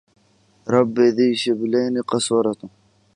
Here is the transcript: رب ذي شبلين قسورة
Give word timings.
رب 0.73 0.95
ذي 1.17 1.27
شبلين 1.41 1.95
قسورة 2.11 2.61